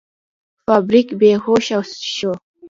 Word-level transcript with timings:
فلیریک 0.63 1.07
بې 1.19 1.31
هوښه 1.43 1.79
شو. 2.15 2.31